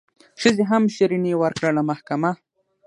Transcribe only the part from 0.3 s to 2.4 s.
ښځي هم شیریني ورکړله محکمه